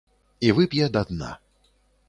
[0.47, 1.31] І вып'е да дна.